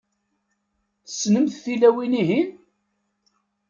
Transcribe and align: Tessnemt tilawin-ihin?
Tessnemt 1.05 1.59
tilawin-ihin? 1.63 2.49